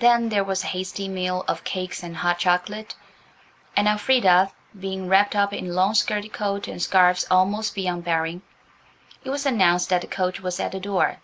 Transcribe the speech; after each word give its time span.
Then 0.00 0.30
there 0.30 0.42
was 0.42 0.64
a 0.64 0.74
hasty 0.74 1.06
meal 1.06 1.44
of 1.46 1.62
cakes 1.62 2.02
and 2.02 2.16
hot 2.16 2.40
chocolate, 2.40 2.96
and, 3.76 3.86
Elfrida 3.86 4.50
being 4.76 5.06
wrapped 5.06 5.36
up 5.36 5.52
in 5.52 5.74
long 5.76 5.94
skirted 5.94 6.32
coat 6.32 6.66
and 6.66 6.82
scarves 6.82 7.24
almost 7.30 7.76
beyond 7.76 8.02
bearing, 8.02 8.42
it 9.22 9.30
was 9.30 9.46
announced 9.46 9.88
that 9.90 10.00
the 10.00 10.08
coach 10.08 10.40
was 10.40 10.58
at 10.58 10.72
the 10.72 10.80
door. 10.80 11.18